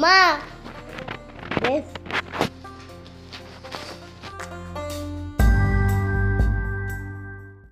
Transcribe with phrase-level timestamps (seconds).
[0.00, 0.40] 妈